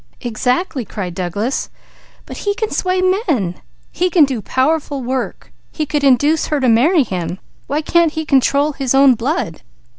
[0.21, 1.69] "Exactly!" cried Douglas.
[2.25, 3.61] "But he can sway men!
[3.91, 5.51] He can do powerful work.
[5.71, 7.37] He could induce her to marry him.
[7.67, 9.61] Why can't he control his own blood?"